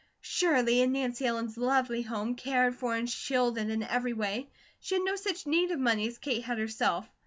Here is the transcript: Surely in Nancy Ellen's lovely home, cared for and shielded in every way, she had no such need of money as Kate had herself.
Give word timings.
Surely 0.23 0.81
in 0.81 0.93
Nancy 0.93 1.27
Ellen's 1.27 1.57
lovely 1.57 2.01
home, 2.01 2.33
cared 2.33 2.75
for 2.75 2.95
and 2.95 3.07
shielded 3.07 3.69
in 3.69 3.83
every 3.83 4.13
way, 4.13 4.49
she 4.79 4.95
had 4.95 5.03
no 5.03 5.15
such 5.15 5.45
need 5.45 5.69
of 5.69 5.77
money 5.79 6.07
as 6.07 6.17
Kate 6.17 6.43
had 6.43 6.57
herself. 6.57 7.07